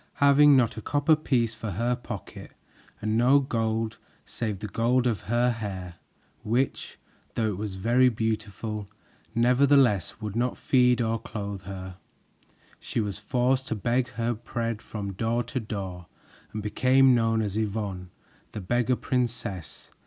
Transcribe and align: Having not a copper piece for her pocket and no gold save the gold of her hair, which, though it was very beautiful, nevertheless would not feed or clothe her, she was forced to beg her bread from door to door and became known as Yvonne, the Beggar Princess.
Having 0.15 0.57
not 0.57 0.77
a 0.77 0.81
copper 0.81 1.15
piece 1.15 1.53
for 1.53 1.69
her 1.73 1.95
pocket 1.95 2.53
and 3.03 3.15
no 3.15 3.37
gold 3.37 3.99
save 4.25 4.57
the 4.57 4.67
gold 4.67 5.05
of 5.05 5.21
her 5.29 5.51
hair, 5.51 5.97
which, 6.41 6.97
though 7.35 7.49
it 7.49 7.57
was 7.59 7.75
very 7.75 8.09
beautiful, 8.09 8.87
nevertheless 9.35 10.19
would 10.19 10.35
not 10.35 10.57
feed 10.57 11.01
or 11.01 11.19
clothe 11.19 11.61
her, 11.65 11.97
she 12.79 12.99
was 12.99 13.19
forced 13.19 13.67
to 13.67 13.75
beg 13.75 14.07
her 14.13 14.33
bread 14.33 14.81
from 14.81 15.13
door 15.13 15.43
to 15.43 15.59
door 15.59 16.07
and 16.51 16.63
became 16.63 17.13
known 17.13 17.39
as 17.43 17.55
Yvonne, 17.55 18.09
the 18.53 18.59
Beggar 18.61 18.95
Princess. 18.95 19.91